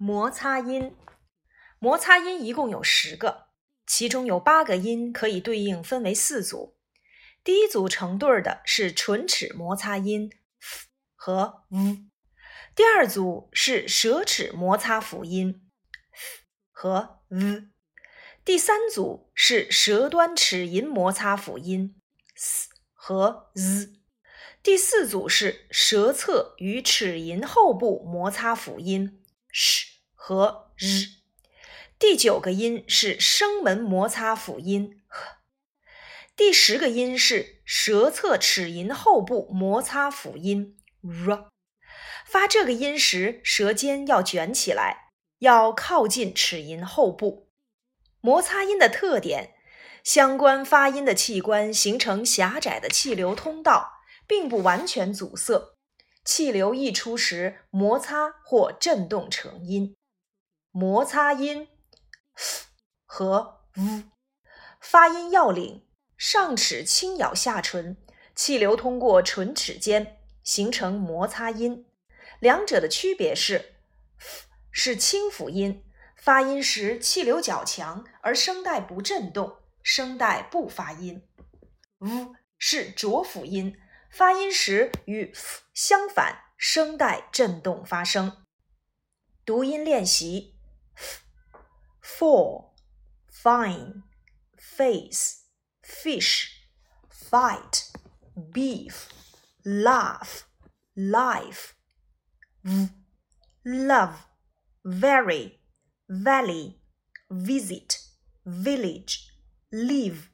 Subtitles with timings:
[0.00, 0.94] 摩擦音，
[1.80, 3.48] 摩擦音一共有十个，
[3.84, 6.76] 其中有八个音可以对应分为四组。
[7.42, 10.30] 第一组成对的是唇齿摩擦音
[10.60, 12.04] f 和 v，
[12.76, 15.68] 第二组是舌齿摩擦辅音
[16.12, 17.64] f 和 v，
[18.44, 22.00] 第三组是舌端齿龈摩擦辅音
[22.36, 23.94] s 和 z，
[24.62, 29.24] 第四组是舌侧与齿龈后部摩擦辅音。
[29.52, 30.84] Sh 和 r，
[31.98, 35.38] 第九个音是声门摩擦辅音 h，
[36.36, 41.48] 第十个音是舌侧齿龈后部摩擦辅音 r。
[42.26, 47.48] 发这个音时，舌尖要卷起来，要靠近齿龈后部。
[48.20, 49.54] 摩擦音的特点，
[50.04, 55.77] 相关发音的器官形成狭窄的气流通道，并不完全阻塞。
[56.28, 59.96] 气流溢出时，摩擦或振动成音。
[60.70, 61.68] 摩擦音
[62.34, 62.66] f
[63.06, 64.04] 和 v，
[64.78, 65.86] 发音要领：
[66.18, 67.96] 上齿轻咬下唇，
[68.34, 71.86] 气流通过唇齿间形成摩擦音。
[72.40, 73.76] 两者的区别是
[74.18, 75.82] ：f 是清辅音，
[76.14, 81.26] 发音时气流较强，而声带不振动，声带不发音
[82.00, 83.78] ；v 是浊辅音。
[84.10, 88.44] 发音时与 f 相反，声带振动发声。
[89.44, 90.58] 读音练习
[92.02, 92.72] ：f，for
[93.30, 94.02] fine
[94.56, 95.44] face
[95.82, 96.48] fish
[97.10, 97.90] fight
[98.34, 99.04] beef
[99.62, 100.42] laugh
[100.94, 101.70] life
[102.62, 102.90] v
[103.64, 104.14] love
[104.82, 105.60] very
[106.06, 106.80] valley
[107.28, 108.00] visit
[108.44, 109.30] village
[109.70, 110.28] live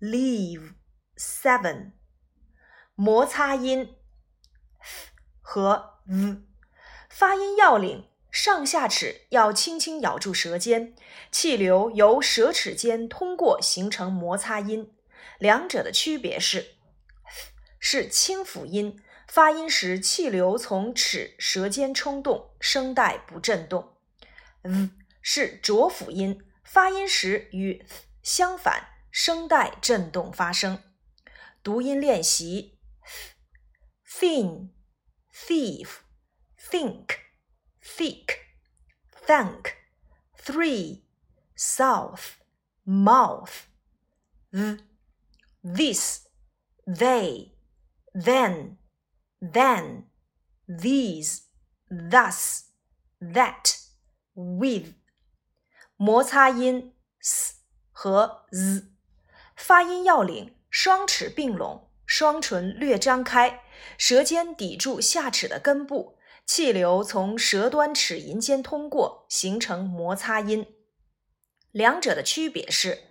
[0.00, 0.74] leave
[1.16, 1.92] seven
[3.02, 3.96] 摩擦音
[4.78, 6.42] f 和 v，
[7.08, 10.94] 发音要领：上下齿要轻轻咬住舌尖，
[11.32, 14.92] 气流由舌齿间通过，形成摩擦音。
[15.38, 16.74] 两者的区别是
[17.24, 23.96] ：f 是清辅音，发音时气流从齿舌尖冲动，声带不振动
[24.62, 24.90] ；v
[25.22, 30.82] 是浊辅音，发音时与 f 相反，声带振动发声。
[31.62, 32.76] 读音练习。
[34.05, 34.69] thin,
[35.31, 36.03] thief,
[36.57, 37.19] think,
[37.81, 38.39] thick,
[39.27, 39.75] thank,
[40.37, 41.03] three,
[41.55, 42.39] south,
[42.85, 43.67] mouth,
[44.53, 44.79] th,
[45.63, 46.27] this,
[46.87, 47.53] they,
[48.13, 48.77] then,
[49.41, 50.05] then,
[50.67, 51.47] these,
[51.89, 52.71] thus,
[53.19, 53.77] that,
[54.35, 54.93] with，
[55.97, 57.61] 摩擦音 s
[57.91, 58.91] 和 z，
[59.55, 61.88] 发音要领：双齿并拢。
[62.10, 63.62] 双唇略张开，
[63.96, 70.66] 舌尖抵住下齿的根部，气流从舌端齿龈间通过，形成摩擦音。
[71.70, 73.04] 两者的区别是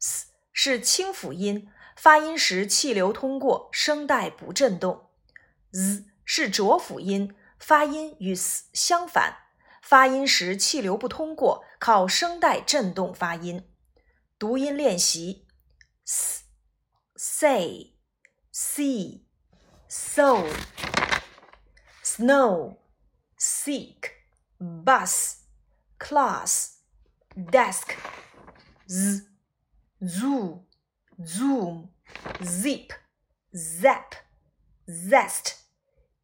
[0.00, 1.68] ：s 是清辅音，
[1.98, 5.10] 发音时气流通过，声带不振动
[5.70, 9.36] ；z 是浊辅音，发音与 s 相反，
[9.82, 13.68] 发音时气流不通过，靠声带振动发音。
[14.38, 15.46] 读音练习
[16.06, 16.44] ：s
[17.16, 17.95] say。
[18.55, 19.23] see,
[19.87, 20.47] so,
[22.03, 22.77] snow,
[23.37, 24.11] seek,
[24.59, 25.43] bus,
[25.97, 26.79] class,
[27.35, 27.95] desk,
[28.87, 29.21] z,
[30.05, 30.63] zoo,
[31.25, 31.89] zoom,
[32.43, 32.93] zip,
[33.55, 34.15] zap,
[34.87, 35.57] zest,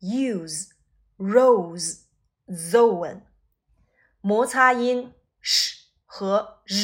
[0.02, 0.74] use,
[1.18, 2.06] rose,
[2.50, 3.22] zone。
[4.22, 6.76] 摩擦音 sh 和 r，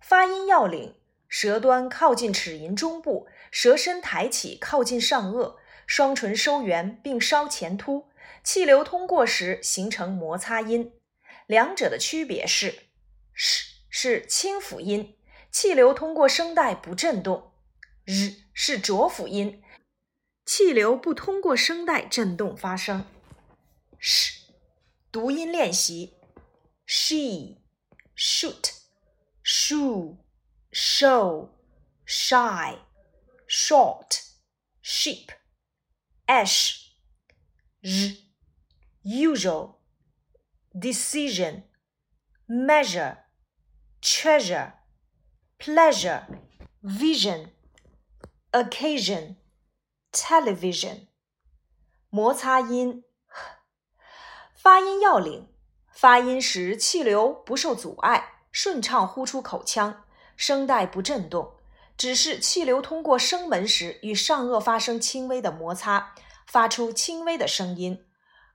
[0.00, 0.94] 发音要领：
[1.27, 3.27] 舌端靠近齿龈中部。
[3.49, 5.55] 舌身抬起，靠近上颚，
[5.85, 8.09] 双唇收圆并稍前凸，
[8.43, 10.91] 气流通过时形成摩擦音。
[11.47, 12.71] 两者的区别是
[13.35, 15.17] ：sh 是清辅音，
[15.49, 17.53] 气流通过声带不振动
[18.05, 19.63] ；r 是浊辅音，
[20.45, 23.05] 气流不通过声带振动发声。
[23.99, 24.41] sh
[25.09, 26.17] 读音练习
[26.85, 27.61] ：she,
[28.15, 28.71] shoot,
[29.43, 30.17] shoe,
[30.96, 31.50] show,
[32.04, 34.22] shy。short,
[34.80, 35.30] sheep,
[36.26, 36.94] ash,
[37.84, 38.16] r,
[39.02, 39.76] usual,
[40.74, 41.64] decision,
[42.48, 43.18] measure,
[44.00, 44.72] treasure,
[45.58, 46.26] pleasure,
[46.82, 47.50] vision,
[48.54, 49.36] occasion,
[50.10, 51.08] television。
[52.08, 53.04] 摩擦音，
[54.54, 55.52] 发音要领：
[55.90, 60.05] 发音时气流不受阻碍，顺畅呼出口腔，
[60.37, 61.57] 声带不振动。
[61.97, 66.13] 只是气流通过声门时，与上颚发生轻微的摩擦，
[66.45, 68.05] 发出轻微的声音。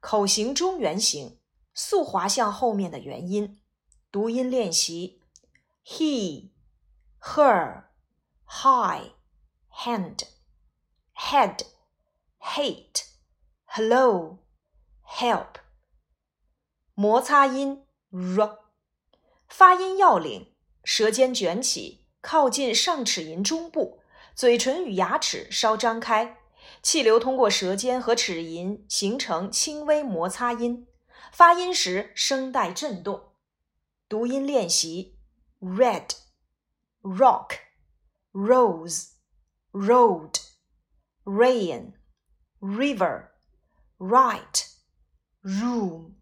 [0.01, 1.41] 口型中圆形，
[1.75, 3.61] 速滑向后面的元音。
[4.13, 5.21] 读音练习
[5.85, 6.51] ：he、
[7.21, 7.85] her、
[8.47, 9.11] high、
[9.73, 10.21] hand、
[11.17, 11.65] head、
[12.39, 13.07] hate、
[13.65, 14.39] hello、
[15.05, 15.55] help。
[16.95, 18.59] 摩擦音 r，
[19.49, 20.52] 发音要领：
[20.85, 24.01] 舌尖卷起，靠近上齿龈中部，
[24.35, 26.39] 嘴唇与牙齿稍张开，
[26.83, 30.87] 气流通过舌尖和齿龈形成轻微摩擦音。
[31.33, 33.33] 发音时声带震动。
[34.09, 35.19] 读音练习
[35.61, 36.11] ：red、
[37.01, 37.57] rock、
[38.33, 39.13] rose、
[39.73, 40.35] road、
[41.25, 41.95] rain、
[42.61, 43.29] river、
[43.99, 44.67] right、
[45.43, 46.17] room。